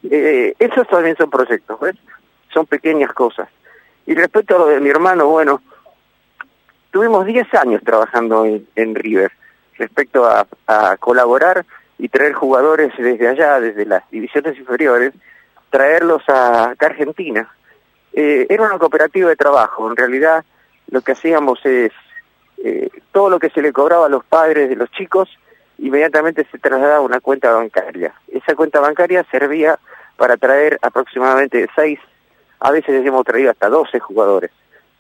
eh, 0.03 0.55
esos 0.59 0.87
también 0.89 1.17
son 1.17 1.31
proyectos 1.31 1.81
¿ves? 1.81 1.97
son 2.53 2.67
pequeñas 2.67 3.13
cosas 3.15 3.49
y 4.07 4.15
respecto 4.15 4.57
a 4.57 4.59
lo 4.59 4.67
de 4.67 4.81
mi 4.81 4.91
hermano 4.91 5.29
bueno 5.29 5.63
tuvimos 6.95 7.27
10 7.27 7.53
años 7.55 7.83
trabajando 7.85 8.47
en, 8.47 8.95
River 8.95 9.33
respecto 9.77 10.27
a, 10.27 10.47
colaborar 10.99 11.67
y 11.99 12.09
traer 12.09 12.35
jugadores 12.35 12.93
desde 12.97 13.27
allá 13.27 13.59
desde 13.59 13.85
las 13.85 14.09
divisiones 14.13 14.57
inferiores 14.57 15.13
traerlos 15.71 16.23
a 16.29 16.73
Argentina. 16.79 17.53
Eh, 18.13 18.47
era 18.49 18.63
una 18.63 18.79
cooperativa 18.79 19.29
de 19.29 19.35
trabajo. 19.35 19.91
En 19.91 19.97
realidad 19.97 20.45
lo 20.89 21.01
que 21.01 21.13
hacíamos 21.13 21.59
es 21.67 21.91
eh, 22.59 22.91
todo 23.11 23.29
lo 23.29 23.41
que 23.41 23.51
se 23.51 23.61
le 23.61 23.73
cobraba 23.73 24.07
a 24.07 24.09
los 24.09 24.25
padres 24.25 24.69
de 24.69 24.77
los 24.77 24.89
chicos 24.93 25.29
inmediatamente 25.79 26.47
se 26.53 26.59
trasladaba 26.59 26.99
a 26.99 27.01
una 27.01 27.19
cuenta 27.19 27.51
bancaria. 27.51 28.15
Esa 28.29 28.55
cuenta 28.55 28.79
bancaria 28.79 29.27
servía 29.33 29.81
para 30.17 30.37
traer 30.37 30.79
aproximadamente 30.81 31.67
seis, 31.75 31.99
a 32.61 32.71
veces 32.71 33.05
hemos 33.05 33.25
traído 33.25 33.51
hasta 33.51 33.69
doce 33.69 33.99
jugadores 33.99 34.53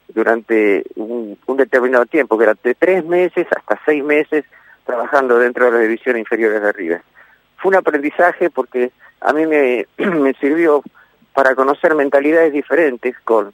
durante 0.08 0.84
un, 0.96 1.38
determinado 1.56 2.06
tiempo, 2.06 2.36
que 2.36 2.44
era 2.44 2.56
de 2.62 2.74
tres 2.74 3.04
meses 3.04 3.46
hasta 3.54 3.80
seis 3.84 4.02
meses 4.04 4.44
trabajando 4.84 5.38
dentro 5.38 5.66
de 5.66 5.72
las 5.72 5.80
divisiones 5.82 6.20
inferiores 6.20 6.60
de 6.60 6.68
arriba. 6.68 7.02
Fue 7.56 7.70
un 7.70 7.76
aprendizaje 7.76 8.50
porque 8.50 8.92
a 9.20 9.32
mí 9.32 9.46
me, 9.46 9.86
me 9.96 10.34
sirvió 10.34 10.82
para 11.32 11.54
conocer 11.54 11.94
mentalidades 11.94 12.52
diferentes 12.52 13.16
con, 13.24 13.52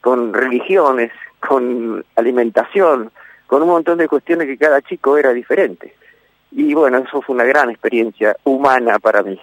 con 0.00 0.34
religiones, 0.34 1.12
con 1.40 2.04
alimentación, 2.16 3.10
con 3.46 3.62
un 3.62 3.68
montón 3.68 3.98
de 3.98 4.08
cuestiones 4.08 4.46
que 4.46 4.58
cada 4.58 4.82
chico 4.82 5.16
era 5.16 5.32
diferente. 5.32 5.94
Y 6.50 6.74
bueno, 6.74 6.98
eso 6.98 7.22
fue 7.22 7.34
una 7.34 7.44
gran 7.44 7.70
experiencia 7.70 8.36
humana 8.44 8.98
para 8.98 9.22
mí. 9.22 9.40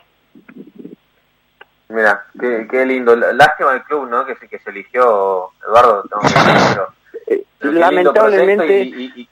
Mira, 1.89 2.24
qué, 2.39 2.86
lindo. 2.86 3.15
Lástima 3.15 3.74
el 3.74 3.84
club, 3.84 4.08
¿no? 4.10 4.25
Que, 4.25 4.36
que 4.36 4.60
se 4.60 4.69
eligió 4.69 5.50
Eduardo. 5.65 6.03
Eh, 7.31 7.43
lamentablemente, 7.60 9.27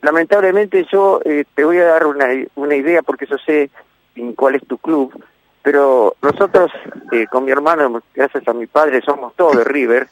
lamentablemente 0.00 0.86
yo 0.92 1.20
eh, 1.24 1.44
te 1.52 1.64
voy 1.64 1.78
a 1.78 1.84
dar 1.86 2.06
una, 2.06 2.26
una 2.54 2.76
idea 2.76 3.02
porque 3.02 3.26
yo 3.26 3.36
sé 3.38 3.70
en 4.14 4.34
cuál 4.34 4.54
es 4.54 4.64
tu 4.68 4.78
club, 4.78 5.20
pero 5.62 6.14
nosotros 6.22 6.70
eh, 7.10 7.26
con 7.26 7.44
mi 7.44 7.50
hermano, 7.50 8.00
gracias 8.14 8.46
a 8.46 8.52
mi 8.52 8.68
padre, 8.68 9.00
somos 9.00 9.34
todos 9.34 9.56
de 9.56 9.64
River 9.64 10.06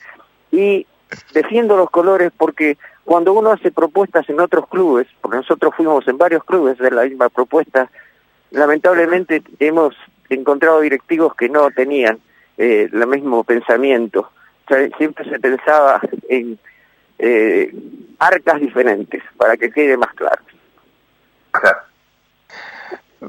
y 0.50 0.84
defiendo 1.32 1.76
los 1.76 1.90
colores 1.90 2.32
porque 2.36 2.76
cuando 3.04 3.32
uno 3.34 3.52
hace 3.52 3.70
propuestas 3.70 4.28
en 4.28 4.40
otros 4.40 4.66
clubes, 4.66 5.06
porque 5.20 5.36
nosotros 5.36 5.74
fuimos 5.76 6.08
en 6.08 6.18
varios 6.18 6.42
clubes 6.42 6.78
de 6.78 6.90
la 6.90 7.04
misma 7.04 7.28
propuesta, 7.28 7.88
lamentablemente 8.50 9.42
hemos 9.60 9.94
encontrado 10.34 10.80
directivos 10.80 11.34
que 11.34 11.48
no 11.48 11.70
tenían 11.70 12.18
eh, 12.58 12.88
el 12.92 13.06
mismo 13.06 13.44
pensamiento. 13.44 14.30
siempre 14.98 15.28
se 15.28 15.38
pensaba 15.38 16.00
en 16.28 16.58
eh, 17.18 17.72
arcas 18.18 18.60
diferentes, 18.60 19.22
para 19.36 19.56
que 19.56 19.70
quede 19.70 19.96
más 19.96 20.12
claro. 20.14 20.42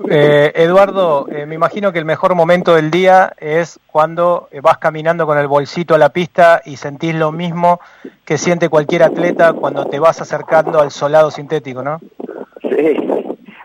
Eh, 0.10 0.52
Eduardo, 0.56 1.28
eh, 1.30 1.46
me 1.46 1.54
imagino 1.54 1.92
que 1.92 2.00
el 2.00 2.06
mejor 2.06 2.34
momento 2.34 2.74
del 2.74 2.90
día 2.90 3.34
es 3.38 3.80
cuando 3.86 4.50
vas 4.64 4.80
caminando 4.80 5.28
con 5.28 5.38
el 5.38 5.48
bolsito 5.48 5.94
a 5.94 6.00
la 6.00 6.10
pista 6.10 6.62
y 6.66 6.78
sentís 6.78 7.14
lo 7.14 7.32
mismo 7.32 7.80
que 8.26 8.40
siente 8.40 8.70
cualquier 8.70 9.04
atleta 9.04 9.54
cuando 9.54 9.86
te 9.86 10.00
vas 10.00 10.20
acercando 10.20 10.80
al 10.80 10.90
solado 10.90 11.30
sintético, 11.30 11.84
¿no? 11.84 12.00
Sí, 12.62 12.98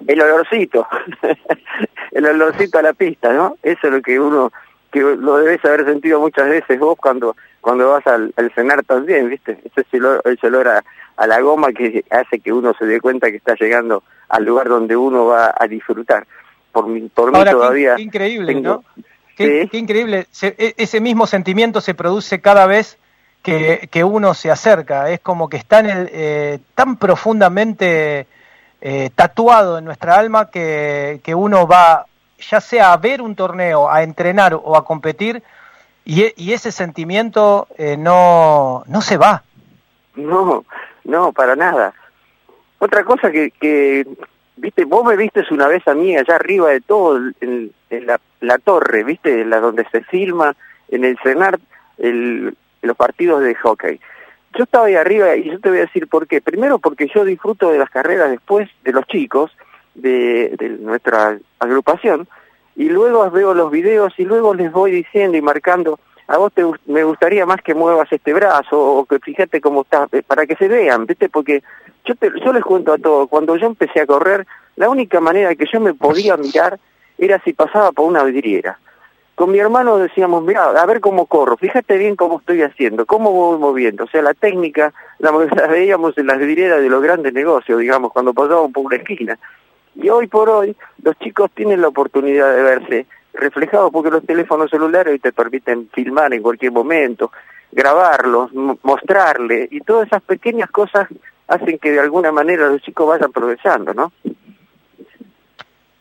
el 0.06 0.20
olorcito, 0.20 0.86
el 2.18 2.26
olorcito 2.26 2.78
a 2.78 2.82
la 2.82 2.92
pista, 2.92 3.32
¿no? 3.32 3.56
Eso 3.62 3.86
es 3.86 3.92
lo 3.92 4.02
que 4.02 4.18
uno, 4.18 4.52
que 4.90 5.00
lo 5.00 5.38
debes 5.38 5.64
haber 5.64 5.84
sentido 5.84 6.20
muchas 6.20 6.48
veces 6.48 6.78
vos 6.78 6.96
cuando 7.00 7.36
cuando 7.60 7.90
vas 7.90 8.06
al, 8.06 8.32
cenar 8.54 8.82
también, 8.84 9.28
¿viste? 9.28 9.58
Ese 9.64 9.80
es 9.82 9.86
el 9.92 10.54
olor, 10.54 10.68
a, 10.68 10.82
a 11.16 11.26
la 11.26 11.40
goma 11.40 11.72
que 11.72 12.04
hace 12.10 12.40
que 12.40 12.52
uno 12.52 12.72
se 12.78 12.86
dé 12.86 13.00
cuenta 13.00 13.30
que 13.30 13.36
está 13.36 13.54
llegando 13.54 14.02
al 14.28 14.44
lugar 14.44 14.68
donde 14.68 14.96
uno 14.96 15.26
va 15.26 15.54
a 15.58 15.66
disfrutar. 15.66 16.26
Por 16.72 16.86
mí, 16.86 17.10
por 17.12 17.32
mí 17.32 17.44
todavía... 17.50 17.96
Qué, 17.96 18.02
increíble, 18.02 18.60
¿no? 18.60 18.84
Qué, 19.36 19.68
increíble. 19.72 20.26
Ese 20.30 21.00
mismo 21.00 21.26
sentimiento 21.26 21.80
se 21.80 21.94
produce 21.94 22.40
cada 22.40 22.66
vez 22.66 22.96
que, 23.42 23.88
que 23.90 24.04
uno 24.04 24.34
se 24.34 24.50
acerca. 24.50 25.10
Es 25.10 25.20
como 25.20 25.48
que 25.48 25.56
está 25.56 25.80
en 25.80 26.08
eh, 26.12 26.58
tan 26.74 26.96
profundamente 26.96 28.26
eh, 28.80 29.10
tatuado 29.14 29.78
en 29.78 29.84
nuestra 29.84 30.18
alma 30.18 30.50
que, 30.50 31.20
que 31.22 31.34
uno 31.34 31.66
va, 31.66 32.06
ya 32.38 32.60
sea 32.60 32.92
a 32.92 32.96
ver 32.96 33.22
un 33.22 33.34
torneo, 33.34 33.90
a 33.90 34.02
entrenar 34.02 34.54
o 34.54 34.76
a 34.76 34.84
competir, 34.84 35.42
y, 36.04 36.32
y 36.36 36.52
ese 36.52 36.72
sentimiento 36.72 37.68
eh, 37.76 37.96
no, 37.98 38.82
no 38.86 39.00
se 39.02 39.18
va. 39.18 39.42
No, 40.14 40.64
no, 41.04 41.32
para 41.32 41.54
nada. 41.54 41.92
Otra 42.78 43.04
cosa 43.04 43.30
que, 43.30 43.50
que, 43.50 44.06
viste, 44.56 44.84
vos 44.84 45.04
me 45.04 45.16
vistes 45.16 45.50
una 45.50 45.68
vez 45.68 45.86
a 45.86 45.94
mí 45.94 46.16
allá 46.16 46.36
arriba 46.36 46.70
de 46.70 46.80
todo, 46.80 47.18
en, 47.40 47.72
la, 47.90 48.20
la, 48.40 48.58
torre, 48.58 49.04
viste, 49.04 49.44
la 49.44 49.60
donde 49.60 49.86
se 49.90 50.02
filma, 50.02 50.54
en 50.88 51.04
el 51.04 51.18
cenar, 51.22 51.58
el, 51.98 52.56
los 52.82 52.96
partidos 52.96 53.42
de 53.42 53.54
hockey. 53.54 54.00
Yo 54.56 54.64
estaba 54.64 54.86
ahí 54.86 54.94
arriba 54.94 55.36
y 55.36 55.50
yo 55.50 55.60
te 55.60 55.68
voy 55.68 55.78
a 55.78 55.82
decir 55.82 56.08
por 56.08 56.26
qué. 56.26 56.40
Primero 56.40 56.78
porque 56.78 57.08
yo 57.14 57.24
disfruto 57.24 57.70
de 57.70 57.78
las 57.78 57.90
carreras 57.90 58.30
después 58.30 58.68
de 58.82 58.92
los 58.92 59.06
chicos, 59.06 59.50
de, 60.00 60.54
de 60.58 60.68
nuestra 60.70 61.38
agrupación, 61.58 62.28
y 62.76 62.88
luego 62.88 63.30
veo 63.30 63.54
los 63.54 63.70
videos 63.70 64.12
y 64.18 64.24
luego 64.24 64.54
les 64.54 64.70
voy 64.70 64.92
diciendo 64.92 65.36
y 65.36 65.42
marcando 65.42 65.98
a 66.28 66.36
vos 66.36 66.52
te, 66.52 66.62
me 66.86 67.04
gustaría 67.04 67.46
más 67.46 67.62
que 67.62 67.74
muevas 67.74 68.06
este 68.12 68.34
brazo 68.34 68.78
o 68.78 69.06
que 69.06 69.18
fíjate 69.18 69.60
cómo 69.60 69.82
está, 69.82 70.06
eh, 70.12 70.22
para 70.22 70.46
que 70.46 70.56
se 70.56 70.68
vean, 70.68 71.06
¿viste? 71.06 71.30
Porque 71.30 71.62
yo, 72.04 72.14
te, 72.14 72.30
yo 72.44 72.52
les 72.52 72.62
cuento 72.62 72.92
a 72.92 72.98
todos, 72.98 73.28
cuando 73.28 73.56
yo 73.56 73.66
empecé 73.66 74.02
a 74.02 74.06
correr, 74.06 74.46
la 74.76 74.90
única 74.90 75.20
manera 75.20 75.54
que 75.54 75.64
yo 75.72 75.80
me 75.80 75.94
podía 75.94 76.36
mirar 76.36 76.78
era 77.16 77.40
si 77.44 77.54
pasaba 77.54 77.92
por 77.92 78.06
una 78.06 78.22
vidriera. 78.24 78.78
Con 79.34 79.52
mi 79.52 79.58
hermano 79.58 79.96
decíamos, 79.96 80.42
mira, 80.44 80.64
a 80.68 80.86
ver 80.86 81.00
cómo 81.00 81.26
corro, 81.26 81.56
fíjate 81.56 81.96
bien 81.96 82.14
cómo 82.14 82.40
estoy 82.40 82.60
haciendo, 82.60 83.06
cómo 83.06 83.32
voy 83.32 83.58
moviendo. 83.58 84.04
O 84.04 84.08
sea, 84.08 84.20
la 84.20 84.34
técnica 84.34 84.92
la, 85.18 85.30
veíamos 85.70 86.18
en 86.18 86.26
las 86.26 86.38
vidrieras 86.38 86.82
de 86.82 86.90
los 86.90 87.02
grandes 87.02 87.32
negocios, 87.32 87.80
digamos, 87.80 88.12
cuando 88.12 88.34
pasábamos 88.34 88.72
por 88.72 88.84
una 88.84 88.96
esquina. 88.96 89.38
Y 89.94 90.08
hoy 90.08 90.26
por 90.26 90.48
hoy, 90.48 90.76
los 91.02 91.18
chicos 91.18 91.50
tienen 91.54 91.80
la 91.80 91.88
oportunidad 91.88 92.54
de 92.54 92.62
verse 92.62 93.06
reflejado 93.32 93.90
porque 93.90 94.10
los 94.10 94.24
teléfonos 94.24 94.70
celulares 94.70 95.20
te 95.20 95.32
permiten 95.32 95.88
filmar 95.92 96.32
en 96.32 96.42
cualquier 96.42 96.72
momento, 96.72 97.30
grabarlos, 97.70 98.52
mostrarle 98.82 99.68
y 99.70 99.80
todas 99.80 100.06
esas 100.06 100.22
pequeñas 100.22 100.70
cosas 100.70 101.08
hacen 101.46 101.78
que 101.78 101.92
de 101.92 102.00
alguna 102.00 102.32
manera 102.32 102.68
los 102.68 102.82
chicos 102.82 103.08
vayan 103.08 103.32
progresando, 103.32 103.94
¿no? 103.94 104.12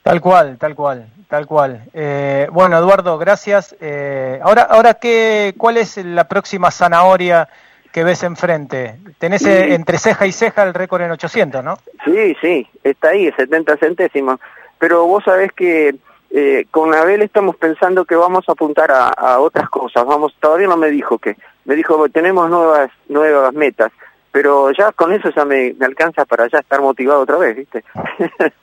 Tal 0.04 0.22
cual, 0.22 0.58
tal 0.58 0.74
cual, 0.76 1.10
tal 1.28 1.46
cual. 1.46 1.84
Eh, 1.94 2.48
bueno, 2.52 2.78
Eduardo, 2.78 3.18
gracias. 3.18 3.76
Eh, 3.82 4.40
ahora, 4.42 4.64
ahora 4.64 4.94
qué, 4.94 5.54
¿cuál 5.58 5.78
es 5.78 5.98
la 5.98 6.28
próxima 6.28 6.72
zanahoria 6.72 7.50
que 7.92 8.04
ves 8.04 8.24
enfrente? 8.24 8.96
Tenés 9.20 9.46
eh, 9.46 9.74
entre 9.74 9.98
ceja 9.98 10.26
y 10.26 10.32
ceja 10.32 10.64
el 10.64 10.74
récord 10.74 11.02
en 11.02 11.12
800, 11.12 11.64
¿no? 11.64 11.78
Sí, 12.06 12.36
sí, 12.42 12.68
está 12.84 13.10
ahí, 13.10 13.32
70 13.32 13.78
centésimos. 13.78 14.40
Pero 14.80 15.06
vos 15.06 15.24
sabés 15.24 15.52
que 15.54 15.96
eh, 16.30 16.66
con 16.72 16.94
Abel 16.94 17.22
estamos 17.22 17.56
pensando 17.56 18.06
que 18.06 18.16
vamos 18.16 18.44
a 18.48 18.52
apuntar 18.52 18.92
a, 18.92 19.40
otras 19.40 19.70
cosas. 19.70 20.06
Vamos, 20.06 20.36
todavía 20.40 20.68
no 20.68 20.78
me 20.78 20.90
dijo 20.90 21.18
que, 21.18 21.38
me 21.66 21.76
dijo 21.76 22.10
tenemos 22.10 22.50
nuevas 22.50 22.92
nuevas 23.08 23.54
metas, 23.54 23.92
pero 24.32 24.72
ya 24.72 24.92
con 24.92 25.14
eso 25.14 25.30
ya 25.36 25.46
me, 25.46 25.76
alcanza 25.82 26.26
para 26.26 26.48
ya 26.48 26.60
estar 26.60 26.82
motivado 26.82 27.22
otra 27.22 27.38
vez, 27.38 27.56
¿viste? 27.56 27.84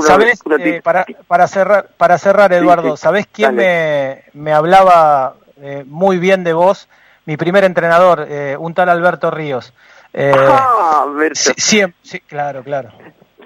¿Sabes? 0.00 0.42
Eh, 0.58 0.80
para, 0.82 1.06
para 1.26 1.46
cerrar, 1.46 1.88
para 1.96 2.18
cerrar, 2.18 2.52
Eduardo, 2.52 2.96
¿sabés 2.96 3.26
quién 3.26 3.54
me, 3.54 4.24
me, 4.34 4.52
hablaba 4.52 5.36
eh, 5.62 5.84
muy 5.86 6.18
bien 6.18 6.44
de 6.44 6.52
vos? 6.52 6.88
Mi 7.26 7.36
primer 7.36 7.64
entrenador, 7.64 8.26
eh, 8.28 8.56
un 8.58 8.72
tal 8.72 8.88
Alberto 8.88 9.30
Ríos. 9.30 9.72
ah, 10.14 11.04
Alberto. 11.04 11.52
sí, 11.56 11.82
claro, 12.26 12.62
claro. 12.62 12.90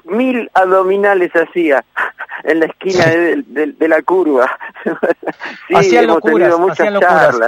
Mil 0.05 0.51
abdominales 0.55 1.31
hacía 1.35 1.85
en 2.45 2.61
la 2.61 2.67
esquina 2.67 3.07
de, 3.07 3.89
la 3.89 4.03
curva. 4.03 4.51
sí, 5.69 5.75
hacían 5.75 6.07
locuras, 6.07 6.55
hacían 6.71 6.95
locuras. 6.95 7.39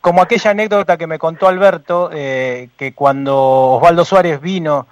como 0.00 0.22
aquella 0.22 0.50
anécdota 0.50 0.96
que 0.96 1.06
me 1.06 1.18
contó 1.18 1.46
Alberto, 1.46 2.10
eh, 2.12 2.70
que 2.76 2.94
cuando 2.94 3.36
Osvaldo 3.36 4.04
Suárez 4.04 4.40
vino 4.40 4.86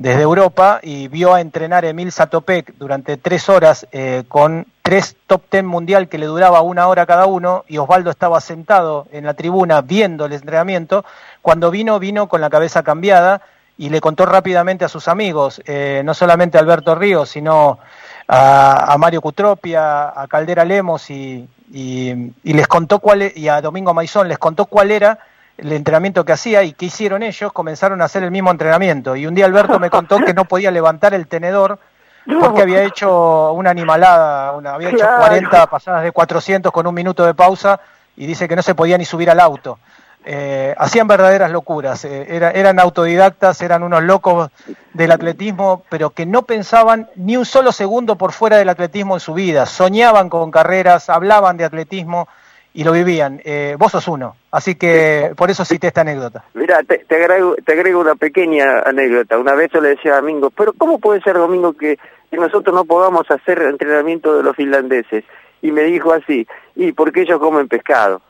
desde 0.00 0.22
Europa 0.22 0.80
y 0.82 1.08
vio 1.08 1.34
a 1.34 1.42
entrenar 1.42 1.84
a 1.84 1.90
Emil 1.90 2.10
Satopek 2.10 2.72
durante 2.78 3.18
tres 3.18 3.50
horas 3.50 3.86
eh, 3.92 4.24
con 4.28 4.66
tres 4.80 5.14
top 5.26 5.42
ten 5.50 5.66
mundial 5.66 6.08
que 6.08 6.16
le 6.16 6.24
duraba 6.24 6.62
una 6.62 6.88
hora 6.88 7.04
cada 7.04 7.26
uno 7.26 7.66
y 7.68 7.76
Osvaldo 7.76 8.10
estaba 8.10 8.40
sentado 8.40 9.08
en 9.12 9.26
la 9.26 9.34
tribuna 9.34 9.82
viendo 9.82 10.24
el 10.24 10.32
entrenamiento, 10.32 11.04
cuando 11.42 11.70
vino 11.70 11.98
vino 11.98 12.30
con 12.30 12.40
la 12.40 12.48
cabeza 12.48 12.82
cambiada 12.82 13.42
y 13.76 13.90
le 13.90 14.00
contó 14.00 14.24
rápidamente 14.24 14.86
a 14.86 14.88
sus 14.88 15.06
amigos, 15.06 15.60
eh, 15.66 16.00
no 16.02 16.14
solamente 16.14 16.56
a 16.56 16.62
Alberto 16.62 16.94
Ríos, 16.94 17.28
sino 17.28 17.78
a, 18.26 18.96
Mario 18.98 19.20
Cutropia, 19.20 20.18
a 20.18 20.26
Caldera 20.28 20.64
Lemos 20.64 21.10
y, 21.10 21.46
y, 21.74 22.32
les 22.42 22.66
contó 22.68 23.00
cuál 23.00 23.20
e, 23.20 23.32
y 23.36 23.48
a 23.48 23.60
Domingo 23.60 23.92
Maizón 23.92 24.28
les 24.28 24.38
contó 24.38 24.64
cuál 24.64 24.92
era 24.92 25.18
el 25.60 25.72
entrenamiento 25.72 26.24
que 26.24 26.32
hacía 26.32 26.62
y 26.62 26.72
qué 26.72 26.86
hicieron 26.86 27.22
ellos, 27.22 27.52
comenzaron 27.52 28.00
a 28.00 28.06
hacer 28.06 28.22
el 28.22 28.30
mismo 28.30 28.50
entrenamiento. 28.50 29.16
Y 29.16 29.26
un 29.26 29.34
día 29.34 29.46
Alberto 29.46 29.78
me 29.78 29.90
contó 29.90 30.18
que 30.18 30.34
no 30.34 30.44
podía 30.44 30.70
levantar 30.70 31.14
el 31.14 31.26
tenedor 31.26 31.78
porque 32.40 32.62
había 32.62 32.82
hecho 32.82 33.52
una 33.52 33.70
animalada, 33.70 34.52
una, 34.52 34.74
había 34.74 34.90
hecho 34.90 35.06
40 35.18 35.66
pasadas 35.66 36.02
de 36.02 36.12
400 36.12 36.72
con 36.72 36.86
un 36.86 36.94
minuto 36.94 37.24
de 37.24 37.34
pausa 37.34 37.80
y 38.16 38.26
dice 38.26 38.48
que 38.48 38.56
no 38.56 38.62
se 38.62 38.74
podía 38.74 38.98
ni 38.98 39.04
subir 39.04 39.30
al 39.30 39.40
auto. 39.40 39.78
Eh, 40.22 40.74
hacían 40.76 41.08
verdaderas 41.08 41.50
locuras, 41.50 42.04
eh, 42.04 42.26
eran 42.28 42.78
autodidactas, 42.78 43.62
eran 43.62 43.82
unos 43.82 44.02
locos 44.02 44.50
del 44.92 45.12
atletismo, 45.12 45.82
pero 45.88 46.10
que 46.10 46.26
no 46.26 46.42
pensaban 46.42 47.08
ni 47.16 47.38
un 47.38 47.46
solo 47.46 47.72
segundo 47.72 48.16
por 48.16 48.32
fuera 48.32 48.58
del 48.58 48.68
atletismo 48.68 49.16
en 49.16 49.20
su 49.20 49.32
vida, 49.32 49.64
soñaban 49.64 50.28
con 50.28 50.50
carreras, 50.50 51.08
hablaban 51.08 51.56
de 51.56 51.64
atletismo 51.64 52.28
y 52.72 52.84
lo 52.84 52.92
vivían. 52.92 53.40
Eh, 53.44 53.76
vos 53.78 53.92
sos 53.92 54.06
uno, 54.08 54.36
así 54.50 54.74
que 54.74 55.32
por 55.36 55.50
eso 55.50 55.64
cité 55.64 55.88
esta 55.88 56.02
anécdota. 56.02 56.44
Mira, 56.54 56.82
te, 56.82 57.02
agrego, 57.14 57.56
te 57.64 57.72
agrego 57.72 58.00
una 58.00 58.14
pequeña 58.14 58.80
anécdota. 58.80 59.38
Una 59.38 59.54
vez 59.54 59.70
yo 59.72 59.80
le 59.80 59.90
decía 59.90 60.12
a 60.12 60.20
Domingo, 60.20 60.50
pero 60.50 60.72
¿cómo 60.72 60.98
puede 60.98 61.20
ser, 61.22 61.34
Domingo, 61.34 61.72
que, 61.72 61.98
que 62.30 62.36
nosotros 62.36 62.74
no 62.74 62.84
podamos 62.84 63.30
hacer 63.30 63.62
entrenamiento 63.62 64.36
de 64.36 64.42
los 64.42 64.56
finlandeses? 64.56 65.24
Y 65.62 65.72
me 65.72 65.82
dijo 65.82 66.12
así, 66.12 66.46
y 66.74 66.92
porque 66.92 67.22
ellos 67.22 67.38
comen 67.38 67.68
pescado. 67.68 68.22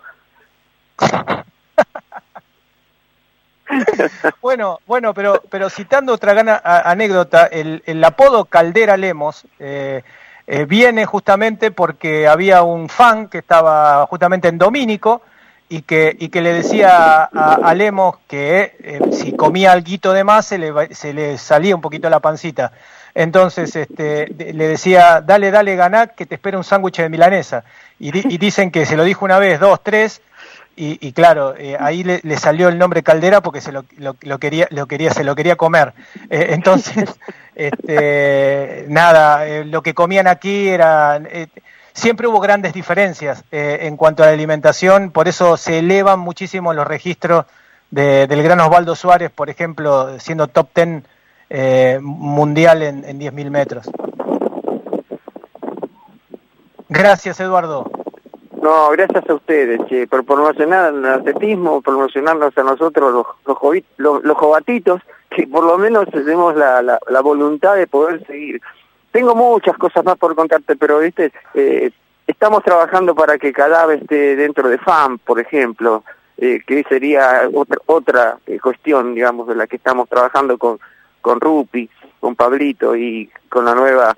bueno, 4.42 4.80
bueno, 4.86 5.14
pero, 5.14 5.42
pero 5.48 5.70
citando 5.70 6.12
otra 6.12 6.34
gana, 6.34 6.60
anécdota, 6.64 7.46
el, 7.46 7.82
el, 7.86 8.02
apodo 8.02 8.46
Caldera 8.46 8.96
Lemos 8.96 9.46
eh, 9.58 10.02
eh, 10.52 10.64
viene 10.64 11.06
justamente 11.06 11.70
porque 11.70 12.26
había 12.26 12.64
un 12.64 12.88
fan 12.88 13.28
que 13.28 13.38
estaba 13.38 14.04
justamente 14.06 14.48
en 14.48 14.58
Domínico 14.58 15.22
y 15.68 15.82
que, 15.82 16.16
y 16.18 16.28
que 16.28 16.40
le 16.40 16.52
decía 16.52 17.22
a, 17.22 17.72
Lemos 17.72 18.16
que 18.26 18.74
eh, 18.82 19.00
si 19.12 19.36
comía 19.36 19.70
algo 19.70 20.12
de 20.12 20.24
más 20.24 20.46
se 20.46 20.58
le, 20.58 20.92
se 20.92 21.14
le 21.14 21.38
salía 21.38 21.76
un 21.76 21.80
poquito 21.80 22.10
la 22.10 22.18
pancita. 22.18 22.72
Entonces 23.14 23.76
este, 23.76 24.26
le 24.26 24.66
decía, 24.66 25.20
dale, 25.20 25.52
dale, 25.52 25.76
ganá, 25.76 26.08
que 26.08 26.26
te 26.26 26.34
espera 26.34 26.58
un 26.58 26.64
sándwich 26.64 26.96
de 26.96 27.08
milanesa. 27.08 27.62
Y, 28.00 28.08
y, 28.08 28.36
dicen 28.36 28.72
que 28.72 28.86
se 28.86 28.96
lo 28.96 29.04
dijo 29.04 29.24
una 29.24 29.38
vez, 29.38 29.60
dos, 29.60 29.80
tres, 29.84 30.20
y, 30.82 31.12
claro, 31.12 31.54
eh, 31.58 31.76
ahí 31.78 32.02
le, 32.02 32.36
salió 32.38 32.68
el 32.68 32.78
nombre 32.78 33.02
Caldera 33.02 33.42
porque 33.42 33.60
se 33.60 33.70
lo, 33.70 33.84
lo, 33.98 34.38
quería, 34.38 34.66
lo 34.70 34.86
quería, 34.86 35.10
se 35.10 35.24
lo 35.24 35.36
quería 35.36 35.56
comer. 35.56 35.92
Eh, 36.30 36.46
entonces, 36.52 37.18
este, 37.54 38.86
nada, 38.88 39.46
eh, 39.46 39.66
lo 39.66 39.82
que 39.82 39.92
comían 39.92 40.26
aquí 40.26 40.68
era 40.68 41.20
siempre 41.92 42.28
hubo 42.28 42.40
grandes 42.40 42.72
diferencias 42.72 43.44
en 43.50 43.98
cuanto 43.98 44.22
a 44.22 44.26
la 44.26 44.32
alimentación, 44.32 45.10
por 45.10 45.28
eso 45.28 45.58
se 45.58 45.80
elevan 45.80 46.18
muchísimo 46.18 46.72
los 46.72 46.86
registros 46.86 47.44
del 47.90 48.42
gran 48.42 48.60
Osvaldo 48.60 48.96
Suárez, 48.96 49.30
por 49.30 49.50
ejemplo, 49.50 50.18
siendo 50.18 50.48
top 50.48 50.68
ten 50.72 51.04
mundial 52.00 52.82
en, 52.82 53.04
en 53.04 53.20
10.000 53.20 53.50
metros. 53.50 53.90
Gracias, 56.88 57.38
Eduardo. 57.38 57.99
No, 58.60 58.90
gracias 58.90 59.28
a 59.28 59.34
ustedes, 59.34 59.80
che, 59.88 60.06
por 60.06 60.22
promocionar 60.24 60.92
el 60.92 61.06
atletismo, 61.06 61.80
promocionarnos 61.80 62.56
a 62.58 62.62
nosotros 62.62 63.10
los, 63.10 63.26
los, 63.96 64.22
los, 64.22 64.36
jovatitos, 64.36 65.00
que 65.30 65.46
por 65.46 65.64
lo 65.64 65.78
menos 65.78 66.06
tenemos 66.10 66.54
la, 66.54 66.82
la, 66.82 67.20
voluntad 67.22 67.76
de 67.76 67.86
poder 67.86 68.26
seguir. 68.26 68.60
Tengo 69.12 69.34
muchas 69.34 69.78
cosas 69.78 70.04
más 70.04 70.18
por 70.18 70.34
contarte, 70.34 70.76
pero 70.76 70.98
viste, 70.98 71.32
eh, 71.54 71.90
estamos 72.26 72.62
trabajando 72.62 73.14
para 73.14 73.38
que 73.38 73.50
cada 73.50 73.90
esté 73.94 74.36
dentro 74.36 74.68
de 74.68 74.76
FAM, 74.76 75.18
por 75.18 75.40
ejemplo, 75.40 76.04
eh, 76.36 76.60
que 76.66 76.84
sería 76.86 77.48
otra, 77.54 77.78
otra 77.86 78.38
eh, 78.46 78.58
cuestión, 78.60 79.14
digamos, 79.14 79.48
de 79.48 79.54
la 79.54 79.66
que 79.66 79.76
estamos 79.76 80.06
trabajando 80.06 80.58
con, 80.58 80.78
con 81.22 81.40
Rupi, 81.40 81.88
con 82.20 82.36
Pablito 82.36 82.94
y 82.94 83.30
con 83.48 83.64
la 83.64 83.74
nueva 83.74 84.14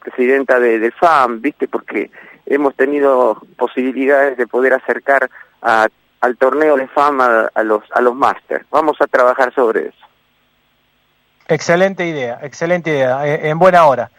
presidenta 0.00 0.58
de, 0.58 0.80
de 0.80 0.90
FAM, 0.90 1.40
viste, 1.40 1.68
porque 1.68 2.10
hemos 2.48 2.74
tenido 2.74 3.40
posibilidades 3.56 4.36
de 4.36 4.46
poder 4.46 4.74
acercar 4.74 5.30
al 5.60 6.36
torneo 6.38 6.76
de 6.76 6.88
fama 6.88 7.50
a 7.54 7.62
los 7.62 7.82
a 7.92 8.00
los 8.00 8.14
máster. 8.14 8.66
Vamos 8.70 8.96
a 9.00 9.06
trabajar 9.06 9.52
sobre 9.54 9.88
eso. 9.88 10.06
Excelente 11.46 12.06
idea, 12.06 12.38
excelente 12.42 12.90
idea, 12.90 13.26
eh, 13.26 13.48
en 13.48 13.58
buena 13.58 13.86
hora. 13.86 14.10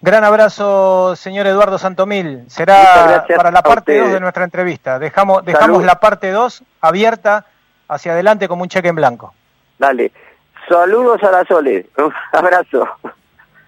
Gran 0.00 0.24
abrazo, 0.24 1.16
señor 1.16 1.46
Eduardo 1.46 1.78
Santomil. 1.78 2.44
Será 2.48 3.24
para 3.34 3.50
la 3.50 3.62
parte 3.62 3.98
2 3.98 4.12
de 4.12 4.20
nuestra 4.20 4.44
entrevista. 4.44 4.98
Dejamos, 4.98 5.44
dejamos 5.44 5.84
la 5.84 5.98
parte 5.98 6.30
2 6.30 6.62
abierta 6.82 7.46
hacia 7.88 8.12
adelante 8.12 8.46
como 8.46 8.62
un 8.62 8.68
cheque 8.68 8.88
en 8.88 8.94
blanco. 8.94 9.34
Dale. 9.78 10.12
Saludos 10.68 11.22
a 11.22 11.30
la 11.30 11.44
Sole. 11.44 11.86
Un 11.98 12.12
abrazo. 12.32 12.86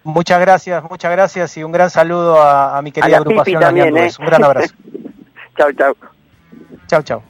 Muchas 0.09 0.41
gracias, 0.41 0.83
muchas 0.89 1.11
gracias 1.11 1.57
y 1.57 1.63
un 1.63 1.71
gran 1.71 1.91
saludo 1.91 2.41
a, 2.41 2.81
mi 2.81 2.91
querida 2.91 3.17
agrupación 3.17 3.61
también, 3.61 3.95
¿eh? 3.95 4.09
Un 4.19 4.25
gran 4.25 4.43
abrazo. 4.43 4.73
chau, 5.57 5.71
chau. 5.73 5.95
Chau, 6.87 7.03
chau. 7.03 7.21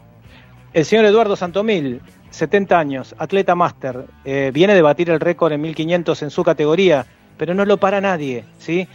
El 0.71 0.86
señor 0.86 1.03
Eduardo 1.03 1.36
Santomil, 1.36 2.01
70 2.29 2.79
años, 2.79 3.15
atleta 3.17 3.53
máster, 3.53 4.05
eh, 4.24 4.51
viene 4.53 4.74
a 4.74 4.81
batir 4.81 5.09
el 5.09 5.19
récord 5.19 5.51
en 5.51 5.59
1500 5.59 6.21
en 6.24 6.29
su 6.29 6.43
categoría, 6.43 7.05
pero 7.38 7.53
no 7.53 7.65
lo 7.65 7.77
para 7.77 8.00
nadie, 8.00 8.45
¿sí? 8.59 8.88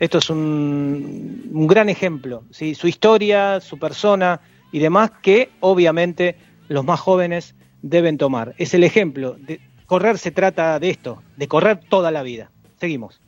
Esto 0.00 0.18
es 0.18 0.30
un, 0.30 1.48
un 1.52 1.66
gran 1.68 1.88
ejemplo, 1.88 2.42
¿sí? 2.50 2.74
Su 2.74 2.88
historia, 2.88 3.60
su 3.60 3.78
persona 3.78 4.40
y 4.72 4.80
demás 4.80 5.12
que 5.22 5.50
obviamente 5.60 6.36
los 6.66 6.84
más 6.84 6.98
jóvenes 6.98 7.54
deben 7.82 8.18
tomar. 8.18 8.54
Es 8.58 8.74
el 8.74 8.82
ejemplo. 8.82 9.36
De, 9.38 9.60
correr 9.86 10.18
se 10.18 10.32
trata 10.32 10.78
de 10.80 10.90
esto, 10.90 11.22
de 11.36 11.46
correr 11.46 11.78
toda 11.88 12.10
la 12.10 12.22
vida. 12.22 12.50
Seguimos. 12.80 13.20